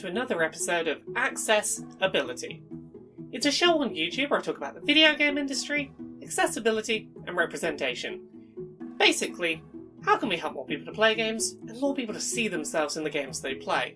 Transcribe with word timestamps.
to 0.00 0.06
another 0.06 0.42
episode 0.42 0.88
of 0.88 1.02
Access 1.14 1.82
Ability. 2.00 2.62
It's 3.32 3.44
a 3.44 3.52
show 3.52 3.82
on 3.82 3.90
YouTube 3.90 4.30
where 4.30 4.40
I 4.40 4.42
talk 4.42 4.56
about 4.56 4.74
the 4.74 4.80
video 4.80 5.14
game 5.14 5.36
industry, 5.36 5.92
accessibility, 6.22 7.10
and 7.26 7.36
representation. 7.36 8.22
Basically, 8.96 9.62
how 10.02 10.16
can 10.16 10.30
we 10.30 10.38
help 10.38 10.54
more 10.54 10.64
people 10.64 10.86
to 10.86 10.92
play 10.92 11.14
games 11.14 11.58
and 11.68 11.78
more 11.78 11.94
people 11.94 12.14
to 12.14 12.20
see 12.20 12.48
themselves 12.48 12.96
in 12.96 13.04
the 13.04 13.10
games 13.10 13.42
they 13.42 13.54
play? 13.54 13.94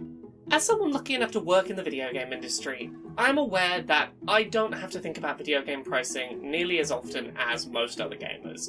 As 0.51 0.63
someone 0.67 0.93
lucky 0.93 1.15
enough 1.15 1.31
to 1.31 1.41
work 1.41 1.71
in 1.71 1.77
the 1.77 1.83
video 1.83 2.13
game 2.13 2.35
industry, 2.35 2.91
I'm 3.17 3.39
aware 3.39 3.81
that 3.81 4.11
I 4.29 4.43
don't 4.43 4.73
have 4.73 4.91
to 4.91 5.01
think 5.01 5.17
about 5.17 5.39
video 5.39 5.63
game 5.63 5.83
pricing 5.83 6.51
nearly 6.51 6.81
as 6.81 6.91
often 6.91 7.35
as 7.39 7.67
most 7.67 8.03
other 8.03 8.17
gamers. 8.17 8.69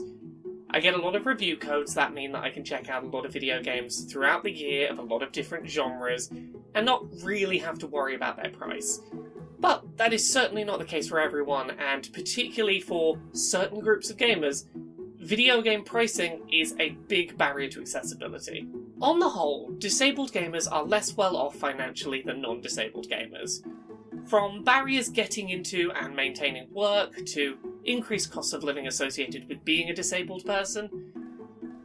I 0.75 0.81
get 0.81 0.93
a 0.93 1.01
lot 1.01 1.15
of 1.15 1.25
review 1.25 1.55
codes 1.55 1.93
that 1.93 2.13
mean 2.13 2.33
that 2.33 2.43
I 2.43 2.49
can 2.49 2.65
check 2.65 2.89
out 2.89 3.05
a 3.05 3.07
lot 3.07 3.25
of 3.25 3.31
video 3.31 3.63
games 3.63 4.01
throughout 4.11 4.43
the 4.43 4.51
year 4.51 4.91
of 4.91 4.99
a 4.99 5.03
lot 5.03 5.23
of 5.23 5.31
different 5.31 5.69
genres 5.69 6.29
and 6.73 6.85
not 6.85 7.05
really 7.23 7.57
have 7.59 7.79
to 7.79 7.87
worry 7.87 8.13
about 8.13 8.35
their 8.35 8.51
price. 8.51 8.99
But 9.57 9.95
that 9.95 10.11
is 10.11 10.29
certainly 10.29 10.65
not 10.65 10.79
the 10.79 10.85
case 10.85 11.07
for 11.07 11.21
everyone, 11.21 11.71
and 11.79 12.11
particularly 12.11 12.81
for 12.81 13.17
certain 13.31 13.79
groups 13.79 14.09
of 14.09 14.17
gamers, 14.17 14.65
video 15.17 15.61
game 15.61 15.85
pricing 15.85 16.41
is 16.51 16.75
a 16.77 16.89
big 17.07 17.37
barrier 17.37 17.69
to 17.69 17.79
accessibility. 17.79 18.67
On 19.01 19.19
the 19.19 19.29
whole, 19.29 19.71
disabled 19.77 20.33
gamers 20.33 20.69
are 20.69 20.83
less 20.83 21.15
well 21.15 21.37
off 21.37 21.55
financially 21.55 22.21
than 22.21 22.41
non 22.41 22.59
disabled 22.59 23.07
gamers. 23.09 23.65
From 24.27 24.61
barriers 24.65 25.07
getting 25.07 25.51
into 25.51 25.93
and 25.93 26.13
maintaining 26.13 26.67
work 26.73 27.25
to 27.27 27.57
increased 27.85 28.31
costs 28.31 28.53
of 28.53 28.63
living 28.63 28.87
associated 28.87 29.47
with 29.47 29.63
being 29.65 29.89
a 29.89 29.95
disabled 29.95 30.45
person, 30.45 30.89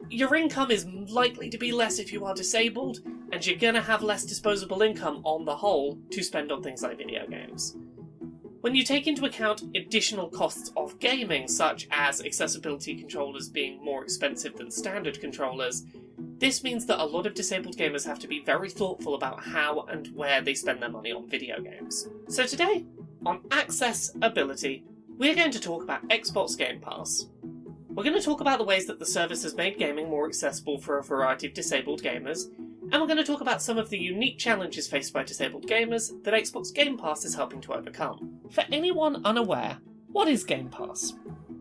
your 0.09 0.35
income 0.35 0.71
is 0.71 0.87
likely 0.87 1.49
to 1.51 1.59
be 1.59 1.73
less 1.73 1.99
if 1.99 2.13
you 2.13 2.25
are 2.25 2.35
disabled, 2.35 2.99
and 3.33 3.47
you're 3.47 3.57
gonna 3.57 3.81
have 3.81 4.03
less 4.03 4.25
disposable 4.25 4.83
income 4.83 5.21
on 5.25 5.45
the 5.45 5.57
whole 5.57 5.99
to 6.11 6.23
spend 6.23 6.51
on 6.51 6.63
things 6.63 6.83
like 6.83 6.99
video 6.99 7.27
games. 7.27 7.77
When 8.61 8.75
you 8.75 8.85
take 8.85 9.07
into 9.07 9.25
account 9.25 9.63
additional 9.75 10.29
costs 10.29 10.71
of 10.77 10.99
gaming, 10.99 11.49
such 11.49 11.89
as 11.91 12.23
accessibility 12.23 12.95
controllers 12.95 13.49
being 13.49 13.83
more 13.83 14.03
expensive 14.03 14.57
than 14.57 14.71
standard 14.71 15.19
controllers, 15.21 15.85
this 16.39 16.63
means 16.63 16.85
that 16.87 17.03
a 17.03 17.05
lot 17.05 17.27
of 17.27 17.35
disabled 17.35 17.77
gamers 17.77 18.05
have 18.05 18.19
to 18.19 18.29
be 18.29 18.43
very 18.45 18.69
thoughtful 18.69 19.15
about 19.15 19.43
how 19.43 19.83
and 19.83 20.09
where 20.09 20.43
they 20.43 20.55
spend 20.55 20.83
their 20.83 20.91
money 20.91 21.13
on 21.13 21.29
video 21.29 21.61
games. 21.61 22.09
So 22.29 22.45
today, 22.45 22.85
on 23.25 23.41
Access-Ability, 23.51 24.85
we're 25.21 25.35
going 25.35 25.51
to 25.51 25.61
talk 25.61 25.83
about 25.83 26.09
Xbox 26.09 26.57
Game 26.57 26.81
Pass. 26.81 27.27
We're 27.91 28.05
going 28.05 28.19
to 28.19 28.23
talk 28.23 28.41
about 28.41 28.57
the 28.57 28.65
ways 28.65 28.87
that 28.87 28.99
the 28.99 29.05
service 29.05 29.43
has 29.43 29.55
made 29.55 29.77
gaming 29.77 30.09
more 30.09 30.27
accessible 30.27 30.79
for 30.79 30.97
a 30.97 31.03
variety 31.03 31.47
of 31.47 31.53
disabled 31.53 32.03
gamers, 32.03 32.45
and 32.91 32.93
we're 32.93 33.07
going 33.07 33.19
to 33.19 33.25
talk 33.25 33.43
about 33.43 33.61
some 33.61 33.77
of 33.77 33.91
the 33.91 33.99
unique 33.99 34.39
challenges 34.39 34.89
faced 34.89 35.13
by 35.13 35.23
disabled 35.23 35.67
gamers 35.67 36.11
that 36.25 36.33
Xbox 36.33 36.73
Game 36.73 36.97
Pass 36.97 37.27
is 37.27 37.35
helping 37.35 37.61
to 37.61 37.75
overcome. 37.75 38.41
For 38.51 38.65
anyone 38.73 39.21
unaware, 39.27 39.77
what 40.11 40.27
is 40.27 40.43
Game 40.43 40.71
Pass? 40.71 41.13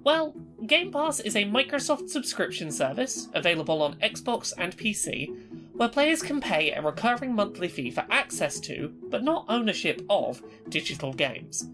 Well, 0.05 0.33
Game 0.65 0.89
Pass 0.89 1.19
is 1.19 1.35
a 1.35 1.43
Microsoft 1.43 2.09
subscription 2.09 2.71
service 2.71 3.27
available 3.33 3.81
on 3.81 3.99
Xbox 3.99 4.53
and 4.57 4.77
PC 4.77 5.35
where 5.73 5.89
players 5.89 6.21
can 6.21 6.39
pay 6.39 6.71
a 6.71 6.81
recurring 6.81 7.35
monthly 7.35 7.67
fee 7.67 7.91
for 7.91 8.05
access 8.09 8.61
to, 8.61 8.93
but 9.09 9.23
not 9.23 9.45
ownership 9.49 10.01
of, 10.09 10.41
digital 10.69 11.11
games. 11.11 11.69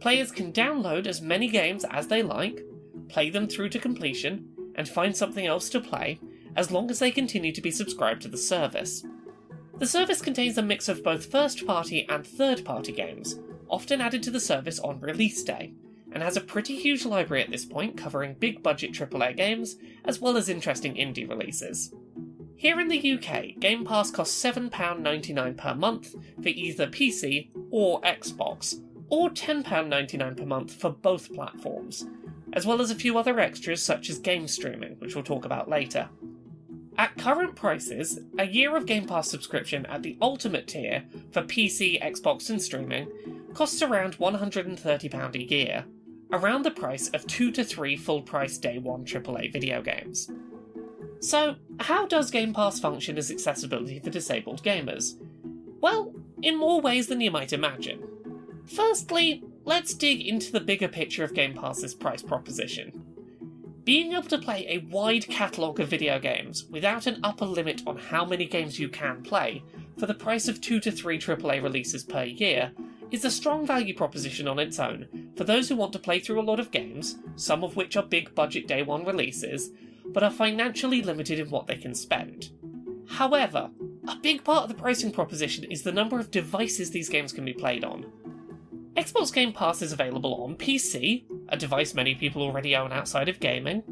Players 0.00 0.30
can 0.30 0.52
download 0.52 1.06
as 1.06 1.20
many 1.20 1.48
games 1.48 1.84
as 1.90 2.06
they 2.06 2.22
like, 2.22 2.64
play 3.08 3.30
them 3.30 3.48
through 3.48 3.70
to 3.70 3.78
completion, 3.78 4.48
and 4.76 4.88
find 4.88 5.16
something 5.16 5.46
else 5.46 5.68
to 5.70 5.80
play, 5.80 6.20
as 6.54 6.70
long 6.70 6.90
as 6.90 7.00
they 7.00 7.10
continue 7.10 7.52
to 7.52 7.60
be 7.60 7.70
subscribed 7.70 8.22
to 8.22 8.28
the 8.28 8.36
service. 8.36 9.04
The 9.78 9.86
service 9.86 10.20
contains 10.20 10.56
a 10.58 10.62
mix 10.62 10.88
of 10.88 11.04
both 11.04 11.30
first 11.30 11.66
party 11.66 12.06
and 12.08 12.26
third 12.26 12.64
party 12.64 12.92
games, 12.92 13.38
often 13.68 14.00
added 14.00 14.22
to 14.24 14.30
the 14.30 14.40
service 14.40 14.78
on 14.80 15.00
release 15.00 15.42
day, 15.42 15.72
and 16.12 16.22
has 16.22 16.36
a 16.36 16.40
pretty 16.40 16.76
huge 16.76 17.04
library 17.04 17.42
at 17.42 17.50
this 17.50 17.64
point 17.64 17.96
covering 17.96 18.34
big 18.34 18.62
budget 18.62 18.92
AAA 18.92 19.36
games 19.36 19.76
as 20.04 20.20
well 20.20 20.36
as 20.36 20.48
interesting 20.48 20.94
indie 20.94 21.28
releases. 21.28 21.92
Here 22.56 22.80
in 22.80 22.88
the 22.88 23.12
UK, 23.12 23.60
Game 23.60 23.84
Pass 23.84 24.10
costs 24.10 24.42
£7.99 24.42 25.56
per 25.56 25.74
month 25.74 26.12
for 26.42 26.48
either 26.48 26.88
PC 26.88 27.50
or 27.70 28.00
Xbox, 28.00 28.80
or 29.10 29.30
£10.99 29.30 30.36
per 30.36 30.44
month 30.44 30.74
for 30.74 30.90
both 30.90 31.32
platforms, 31.32 32.06
as 32.52 32.66
well 32.66 32.80
as 32.80 32.90
a 32.90 32.94
few 32.94 33.18
other 33.18 33.40
extras 33.40 33.82
such 33.82 34.10
as 34.10 34.18
game 34.18 34.48
streaming, 34.48 34.96
which 34.98 35.14
we'll 35.14 35.24
talk 35.24 35.44
about 35.44 35.68
later. 35.68 36.08
At 36.98 37.16
current 37.16 37.54
prices, 37.54 38.18
a 38.38 38.44
year 38.44 38.76
of 38.76 38.86
Game 38.86 39.06
Pass 39.06 39.30
subscription 39.30 39.86
at 39.86 40.02
the 40.02 40.18
Ultimate 40.20 40.66
tier 40.66 41.04
for 41.30 41.42
PC, 41.42 42.02
Xbox, 42.02 42.50
and 42.50 42.60
streaming 42.60 43.08
costs 43.54 43.82
around 43.82 44.18
£130 44.18 45.34
a 45.34 45.44
year, 45.44 45.84
around 46.32 46.64
the 46.64 46.72
price 46.72 47.08
of 47.10 47.26
2 47.28 47.52
to 47.52 47.62
3 47.62 47.96
full 47.96 48.22
price 48.22 48.58
day 48.58 48.78
1 48.78 49.04
AAA 49.04 49.52
video 49.52 49.80
games. 49.80 50.28
So, 51.20 51.56
how 51.80 52.06
does 52.06 52.32
Game 52.32 52.52
Pass 52.52 52.80
function 52.80 53.16
as 53.16 53.30
accessibility 53.30 54.00
for 54.00 54.10
disabled 54.10 54.64
gamers? 54.64 55.14
Well, 55.80 56.12
in 56.42 56.58
more 56.58 56.80
ways 56.80 57.06
than 57.06 57.20
you 57.20 57.30
might 57.30 57.52
imagine. 57.52 58.07
Firstly, 58.74 59.42
let's 59.64 59.94
dig 59.94 60.20
into 60.26 60.52
the 60.52 60.60
bigger 60.60 60.88
picture 60.88 61.24
of 61.24 61.34
Game 61.34 61.54
Pass's 61.54 61.94
price 61.94 62.22
proposition. 62.22 63.04
Being 63.84 64.12
able 64.12 64.24
to 64.24 64.38
play 64.38 64.66
a 64.68 64.86
wide 64.90 65.26
catalogue 65.26 65.80
of 65.80 65.88
video 65.88 66.18
games 66.18 66.66
without 66.70 67.06
an 67.06 67.20
upper 67.24 67.46
limit 67.46 67.82
on 67.86 67.96
how 67.96 68.26
many 68.26 68.44
games 68.44 68.78
you 68.78 68.90
can 68.90 69.22
play 69.22 69.62
for 69.98 70.04
the 70.04 70.14
price 70.14 70.48
of 70.48 70.60
2 70.60 70.80
to 70.80 70.92
3 70.92 71.18
AAA 71.18 71.62
releases 71.62 72.04
per 72.04 72.24
year 72.24 72.72
is 73.10 73.24
a 73.24 73.30
strong 73.30 73.66
value 73.66 73.94
proposition 73.94 74.46
on 74.46 74.58
its 74.58 74.78
own 74.78 75.30
for 75.34 75.44
those 75.44 75.68
who 75.68 75.76
want 75.76 75.94
to 75.94 75.98
play 75.98 76.20
through 76.20 76.38
a 76.38 76.42
lot 76.42 76.60
of 76.60 76.70
games, 76.70 77.16
some 77.36 77.64
of 77.64 77.74
which 77.74 77.96
are 77.96 78.02
big 78.02 78.34
budget 78.34 78.68
day 78.68 78.82
one 78.82 79.06
releases, 79.06 79.70
but 80.12 80.22
are 80.22 80.30
financially 80.30 81.00
limited 81.00 81.38
in 81.38 81.48
what 81.48 81.66
they 81.66 81.76
can 81.76 81.94
spend. 81.94 82.50
However, 83.08 83.70
a 84.06 84.16
big 84.16 84.44
part 84.44 84.64
of 84.64 84.68
the 84.68 84.74
pricing 84.74 85.10
proposition 85.10 85.64
is 85.64 85.82
the 85.82 85.92
number 85.92 86.18
of 86.18 86.30
devices 86.30 86.90
these 86.90 87.08
games 87.08 87.32
can 87.32 87.46
be 87.46 87.54
played 87.54 87.84
on. 87.84 88.04
Xbox 88.98 89.32
Game 89.32 89.52
Pass 89.52 89.80
is 89.80 89.92
available 89.92 90.42
on 90.42 90.56
PC, 90.56 91.22
a 91.50 91.56
device 91.56 91.94
many 91.94 92.16
people 92.16 92.42
already 92.42 92.74
own 92.74 92.90
outside 92.90 93.28
of 93.28 93.38
gaming, 93.38 93.84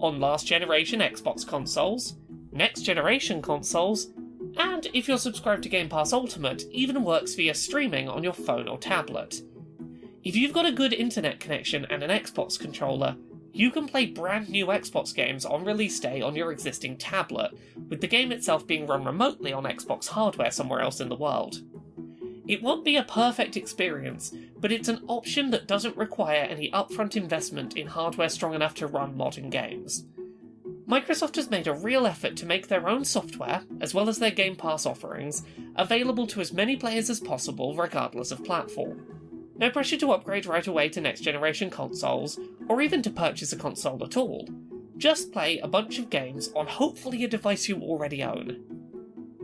on 0.00 0.18
last 0.18 0.48
generation 0.48 0.98
Xbox 0.98 1.46
consoles, 1.46 2.16
next 2.50 2.80
generation 2.82 3.40
consoles, 3.40 4.08
and 4.56 4.88
if 4.92 5.06
you're 5.06 5.16
subscribed 5.16 5.62
to 5.62 5.68
Game 5.68 5.88
Pass 5.88 6.12
Ultimate, 6.12 6.64
even 6.72 7.04
works 7.04 7.36
via 7.36 7.54
streaming 7.54 8.08
on 8.08 8.24
your 8.24 8.32
phone 8.32 8.66
or 8.66 8.78
tablet. 8.78 9.42
If 10.24 10.34
you've 10.34 10.52
got 10.52 10.66
a 10.66 10.72
good 10.72 10.92
internet 10.92 11.38
connection 11.38 11.86
and 11.88 12.02
an 12.02 12.10
Xbox 12.10 12.58
controller, 12.58 13.14
you 13.52 13.70
can 13.70 13.86
play 13.86 14.06
brand 14.06 14.48
new 14.48 14.66
Xbox 14.66 15.14
games 15.14 15.44
on 15.44 15.64
release 15.64 16.00
day 16.00 16.20
on 16.20 16.34
your 16.34 16.50
existing 16.50 16.96
tablet, 16.96 17.52
with 17.88 18.00
the 18.00 18.08
game 18.08 18.32
itself 18.32 18.66
being 18.66 18.88
run 18.88 19.04
remotely 19.04 19.52
on 19.52 19.62
Xbox 19.62 20.08
hardware 20.08 20.50
somewhere 20.50 20.80
else 20.80 20.98
in 20.98 21.08
the 21.08 21.14
world. 21.14 21.60
It 22.48 22.62
won't 22.62 22.82
be 22.82 22.96
a 22.96 23.04
perfect 23.04 23.58
experience, 23.58 24.34
but 24.60 24.72
it's 24.72 24.88
an 24.88 25.02
option 25.06 25.50
that 25.50 25.66
doesn't 25.66 25.96
require 25.96 26.42
any 26.42 26.70
upfront 26.72 27.16
investment 27.16 27.76
in 27.76 27.86
hardware 27.86 28.28
strong 28.28 28.54
enough 28.54 28.74
to 28.74 28.86
run 28.86 29.16
modern 29.16 29.50
games. 29.50 30.04
Microsoft 30.88 31.36
has 31.36 31.50
made 31.50 31.66
a 31.66 31.74
real 31.74 32.06
effort 32.06 32.34
to 32.36 32.46
make 32.46 32.68
their 32.68 32.88
own 32.88 33.04
software, 33.04 33.62
as 33.80 33.92
well 33.92 34.08
as 34.08 34.18
their 34.18 34.30
Game 34.30 34.56
Pass 34.56 34.86
offerings, 34.86 35.44
available 35.76 36.26
to 36.26 36.40
as 36.40 36.52
many 36.52 36.76
players 36.76 37.10
as 37.10 37.20
possible, 37.20 37.76
regardless 37.76 38.30
of 38.30 38.42
platform. 38.42 39.04
No 39.58 39.68
pressure 39.70 39.98
to 39.98 40.12
upgrade 40.12 40.46
right 40.46 40.66
away 40.66 40.88
to 40.88 41.00
next 41.00 41.20
generation 41.20 41.68
consoles, 41.68 42.38
or 42.68 42.80
even 42.80 43.02
to 43.02 43.10
purchase 43.10 43.52
a 43.52 43.56
console 43.56 44.02
at 44.02 44.16
all. 44.16 44.48
Just 44.96 45.30
play 45.30 45.58
a 45.58 45.68
bunch 45.68 45.98
of 45.98 46.10
games 46.10 46.50
on 46.56 46.66
hopefully 46.66 47.22
a 47.22 47.28
device 47.28 47.68
you 47.68 47.76
already 47.82 48.22
own. 48.22 48.64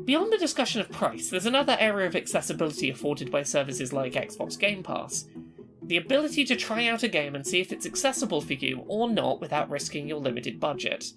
Beyond 0.04 0.32
the 0.32 0.38
discussion 0.38 0.80
of 0.80 0.90
price, 0.90 1.30
there's 1.30 1.46
another 1.46 1.76
area 1.80 2.06
of 2.06 2.16
accessibility 2.16 2.90
afforded 2.90 3.30
by 3.30 3.42
services 3.42 3.92
like 3.92 4.12
Xbox 4.12 4.58
Game 4.58 4.82
Pass 4.82 5.26
the 5.86 5.96
ability 5.98 6.44
to 6.46 6.56
try 6.56 6.86
out 6.86 7.02
a 7.02 7.08
game 7.08 7.34
and 7.34 7.46
see 7.46 7.60
if 7.60 7.72
it's 7.72 7.86
accessible 7.86 8.40
for 8.40 8.54
you 8.54 8.82
or 8.86 9.08
not 9.10 9.40
without 9.40 9.70
risking 9.70 10.08
your 10.08 10.18
limited 10.18 10.58
budget. 10.58 11.12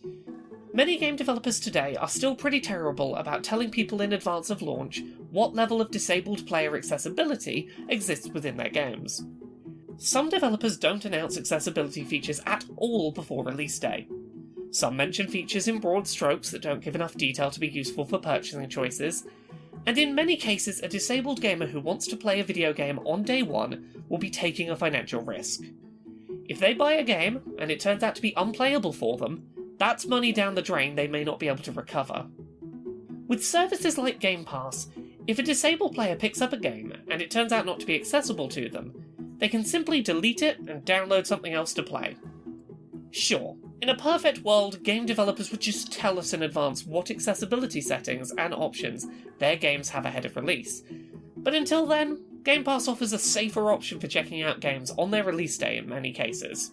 Many 0.74 0.98
game 0.98 1.16
developers 1.16 1.60
today 1.60 1.96
are 1.96 2.10
still 2.10 2.36
pretty 2.36 2.60
terrible 2.60 3.16
about 3.16 3.44
telling 3.44 3.72
people 3.72 4.02
in 4.02 4.14
advance 4.14 4.50
of 4.50 4.62
launch 4.62 5.02
what 5.32 5.56
level 5.56 5.82
of 5.82 5.90
disabled 5.90 6.46
player 6.46 6.76
accessibility 6.76 7.70
exists 7.88 8.28
within 8.28 8.58
their 8.58 8.70
games. 8.70 9.24
Some 9.98 10.30
developers 10.30 10.78
don't 10.78 11.06
announce 11.06 11.38
accessibility 11.38 12.04
features 12.04 12.42
at 12.46 12.66
all 12.76 13.12
before 13.12 13.44
release 13.46 13.80
day, 13.80 14.08
some 14.72 14.96
mention 14.96 15.28
features 15.28 15.68
in 15.68 15.80
broad 15.80 16.08
strokes 16.08 16.52
that 16.52 16.62
don't 16.62 16.84
give 16.84 16.96
enough 16.96 17.16
detail 17.16 17.50
to 17.52 17.60
be 17.60 17.68
useful 17.68 18.06
for 18.06 18.20
purchasing 18.20 18.68
choices, 18.70 19.26
and 19.86 19.98
in 19.98 20.14
many 20.14 20.36
cases, 20.36 20.82
a 20.82 20.88
disabled 20.88 21.42
gamer 21.42 21.68
who 21.68 21.80
wants 21.80 22.08
to 22.08 22.18
play 22.18 22.40
a 22.40 22.44
video 22.44 22.74
game 22.74 23.00
on 23.00 23.24
day 23.24 23.42
one 23.42 24.04
will 24.10 24.18
be 24.18 24.30
taking 24.30 24.70
a 24.70 24.76
financial 24.76 25.22
risk. 25.22 25.62
If 26.50 26.60
they 26.60 26.74
buy 26.74 26.94
a 26.94 27.04
game 27.04 27.42
and 27.58 27.72
it 27.72 27.80
turns 27.80 28.04
out 28.04 28.16
to 28.16 28.22
be 28.22 28.34
unplayable 28.36 28.94
for 28.94 29.18
them, 29.18 29.48
that's 29.78 30.06
money 30.08 30.32
down 30.32 30.56
the 30.56 30.62
drain 30.62 30.96
they 30.96 31.08
may 31.08 31.24
not 31.24 31.40
be 31.40 31.48
able 31.48 31.64
to 31.64 31.72
recover. 31.72 32.26
With 33.28 33.46
services 33.46 33.98
like 33.98 34.20
Game 34.20 34.44
Pass, 34.44 34.88
If 35.28 35.40
a 35.40 35.44
disabled 35.44 35.94
player 35.94 36.16
picks 36.16 36.42
up 36.42 36.54
a 36.54 36.58
game 36.58 36.94
and 37.10 37.22
it 37.22 37.30
turns 37.30 37.52
out 37.52 37.66
not 37.66 37.82
to 37.82 37.86
be 37.86 37.96
accessible 37.96 38.48
to 38.48 38.70
them, 38.70 38.94
they 39.40 39.50
can 39.50 39.66
simply 39.66 40.02
delete 40.02 40.42
it 40.42 40.58
and 40.60 40.86
download 40.86 41.28
something 41.28 41.54
else 41.54 41.74
to 41.74 41.84
play. 41.84 42.16
Sure, 43.12 43.58
in 43.82 43.90
a 43.90 43.96
perfect 43.96 44.40
world, 44.40 44.84
game 44.84 45.06
developers 45.06 45.52
would 45.52 45.62
just 45.62 45.92
tell 45.92 46.18
us 46.18 46.34
in 46.34 46.42
advance 46.42 46.86
what 46.86 47.12
accessibility 47.12 47.82
settings 47.82 48.32
and 48.38 48.54
options 48.54 49.06
their 49.38 49.56
games 49.56 49.90
have 49.90 50.06
ahead 50.06 50.26
of 50.26 50.36
release. 50.36 50.84
But 51.36 51.54
until 51.54 51.86
then, 51.86 52.24
Game 52.44 52.64
Pass 52.64 52.88
offers 52.88 53.14
a 53.14 53.20
safer 53.20 53.72
option 53.72 54.00
for 54.00 54.08
checking 54.08 54.42
out 54.42 54.62
games 54.62 54.92
on 54.98 55.12
their 55.12 55.24
release 55.24 55.58
day 55.58 55.78
in 55.78 55.88
many 55.88 56.12
cases. 56.12 56.72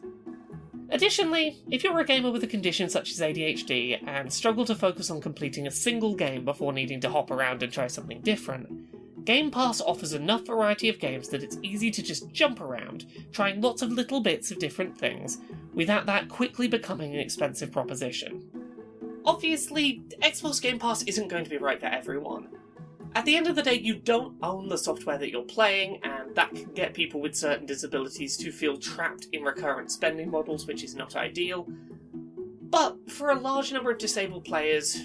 Additionally, 0.90 1.58
if 1.70 1.82
you're 1.82 1.98
a 1.98 2.04
gamer 2.04 2.30
with 2.30 2.44
a 2.44 2.46
condition 2.46 2.88
such 2.88 3.10
as 3.10 3.20
ADHD 3.20 4.06
and 4.06 4.32
struggle 4.32 4.64
to 4.64 4.74
focus 4.74 5.10
on 5.10 5.20
completing 5.20 5.66
a 5.66 5.72
single 5.72 6.14
game 6.14 6.44
before 6.44 6.72
needing 6.72 7.00
to 7.00 7.10
hop 7.10 7.30
around 7.30 7.62
and 7.62 7.72
try 7.72 7.86
something 7.86 8.20
different, 8.20 9.24
Game 9.24 9.50
Pass 9.50 9.80
offers 9.80 10.12
enough 10.12 10.46
variety 10.46 10.88
of 10.88 10.98
games 10.98 11.28
that 11.28 11.42
it's 11.42 11.58
easy 11.62 11.90
to 11.90 12.02
just 12.02 12.30
jump 12.30 12.60
around, 12.60 13.06
trying 13.32 13.60
lots 13.60 13.80
of 13.80 13.90
little 13.90 14.20
bits 14.20 14.50
of 14.50 14.58
different 14.58 14.96
things, 14.96 15.38
without 15.74 16.06
that 16.06 16.28
quickly 16.28 16.68
becoming 16.68 17.14
an 17.14 17.20
expensive 17.20 17.70
proposition. 17.70 18.48
Obviously, 19.24 20.02
Xbox 20.22 20.60
Game 20.60 20.78
Pass 20.78 21.02
isn't 21.04 21.28
going 21.28 21.44
to 21.44 21.50
be 21.50 21.56
right 21.56 21.80
for 21.80 21.86
everyone, 21.86 22.48
at 23.16 23.24
the 23.24 23.36
end 23.36 23.46
of 23.46 23.54
the 23.54 23.62
day, 23.62 23.74
you 23.74 23.94
don't 23.94 24.36
own 24.42 24.68
the 24.68 24.76
software 24.76 25.18
that 25.18 25.30
you're 25.30 25.42
playing, 25.42 26.00
and 26.02 26.34
that 26.34 26.52
can 26.52 26.72
get 26.72 26.94
people 26.94 27.20
with 27.20 27.36
certain 27.36 27.64
disabilities 27.64 28.36
to 28.38 28.50
feel 28.50 28.76
trapped 28.76 29.28
in 29.32 29.42
recurrent 29.44 29.92
spending 29.92 30.30
models, 30.30 30.66
which 30.66 30.82
is 30.82 30.96
not 30.96 31.14
ideal. 31.14 31.68
But 32.62 33.08
for 33.08 33.30
a 33.30 33.38
large 33.38 33.72
number 33.72 33.92
of 33.92 33.98
disabled 33.98 34.44
players, 34.44 35.00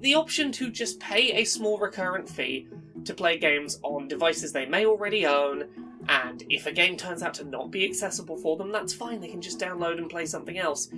the 0.00 0.14
option 0.14 0.52
to 0.52 0.70
just 0.70 1.00
pay 1.00 1.32
a 1.32 1.44
small 1.44 1.78
recurrent 1.78 2.28
fee 2.28 2.68
to 3.06 3.14
play 3.14 3.38
games 3.38 3.78
on 3.82 4.06
devices 4.06 4.52
they 4.52 4.66
may 4.66 4.84
already 4.84 5.24
own, 5.24 5.64
and 6.10 6.42
if 6.50 6.66
a 6.66 6.72
game 6.72 6.96
turns 6.96 7.22
out 7.22 7.34
to 7.34 7.44
not 7.44 7.70
be 7.70 7.84
accessible 7.84 8.36
for 8.36 8.56
them, 8.56 8.72
that's 8.72 8.92
fine, 8.92 9.20
they 9.20 9.28
can 9.28 9.40
just 9.40 9.60
download 9.60 9.96
and 9.98 10.10
play 10.10 10.26
something 10.26 10.58
else, 10.58 10.88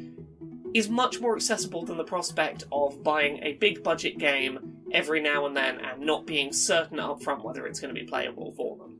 is 0.73 0.89
much 0.89 1.21
more 1.21 1.37
accessible 1.37 1.85
than 1.85 1.99
the 1.99 2.05
prospect 2.05 2.65
of 2.73 3.03
buying 3.03 3.39
a 3.43 3.53
big 3.53 3.83
budget 3.83 4.17
game 4.17 4.87
every 4.91 5.21
now 5.21 5.45
and 5.45 5.55
then 5.55 5.79
and 5.81 6.01
not 6.01 6.27
being 6.27 6.51
certain 6.51 6.97
upfront 6.97 7.45
whether 7.45 7.67
it's 7.67 7.79
going 7.79 7.95
to 7.95 8.01
be 8.01 8.07
playable 8.07 8.53
for 8.53 8.79
them. 8.79 8.99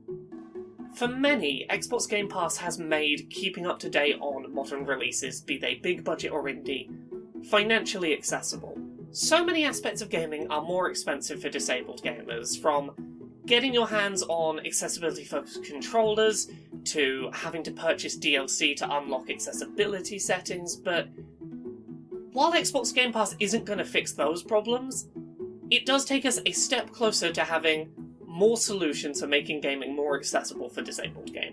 For 0.95 1.09
many, 1.09 1.67
Xbox 1.71 2.07
Game 2.07 2.29
Pass 2.29 2.59
has 2.59 2.79
made 2.79 3.31
keeping 3.31 3.67
up 3.67 3.79
to 3.79 3.89
date 3.89 4.19
on 4.21 4.53
modern 4.55 4.85
releases, 4.85 5.41
be 5.41 5.57
they 5.57 5.77
big 5.77 6.05
budget 6.05 6.31
or 6.31 6.45
indie, 6.45 6.91
financially 7.47 8.13
accessible. 8.13 8.79
So 9.13 9.43
many 9.43 9.65
aspects 9.65 10.03
of 10.03 10.11
gaming 10.11 10.51
are 10.51 10.61
more 10.61 10.91
expensive 10.91 11.41
for 11.41 11.49
disabled 11.49 12.03
gamers, 12.03 12.61
from 12.61 13.12
getting 13.47 13.75
your 13.75 13.89
hands 13.89 14.23
on 14.29 14.65
accessibility 14.65 15.25
focused 15.25 15.65
controllers 15.65 16.51
to 16.85 17.31
having 17.33 17.63
to 17.65 17.71
purchase 17.71 18.19
DLC 18.19 18.77
to 18.77 18.97
unlock 18.97 19.31
accessibility 19.31 20.19
settings, 20.19 20.77
but 20.77 21.09
while 22.33 22.53
Xbox 22.53 22.95
Game 22.95 23.13
Pass 23.13 23.37
isn't 23.41 23.65
going 23.65 23.79
to 23.79 23.85
fix 23.85 24.13
those 24.13 24.43
problems, 24.43 25.09
it 25.71 25.87
does 25.87 26.05
take 26.05 26.25
us 26.25 26.41
a 26.47 26.53
step 26.53 26.91
closer 26.91 27.33
to 27.33 27.45
having 27.45 27.91
more 28.27 28.57
solutions 28.57 29.21
for 29.21 29.27
making 29.27 29.61
gaming 29.61 29.95
more 29.95 30.17
accessible 30.17 30.69
for 30.69 30.81
disabled 30.81 31.31
gamers. 31.33 31.52